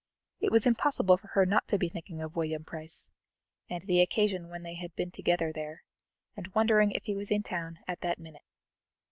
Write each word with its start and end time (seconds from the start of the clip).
It 0.39 0.49
was 0.51 0.65
impossible 0.65 1.15
for 1.17 1.27
her 1.27 1.45
not 1.45 1.67
to 1.67 1.77
be 1.77 1.87
thinking 1.87 2.23
of 2.23 2.35
William 2.35 2.63
Price, 2.63 3.07
and 3.69 3.83
the 3.83 4.01
occasion 4.01 4.49
when 4.49 4.63
they 4.63 4.73
had 4.73 4.95
been 4.95 5.11
together 5.11 5.51
there, 5.53 5.83
and 6.35 6.51
wondering 6.55 6.89
if 6.89 7.03
he 7.03 7.13
was 7.15 7.29
in 7.29 7.43
town 7.43 7.77
at 7.87 8.01
that 8.01 8.17
minute. 8.17 8.41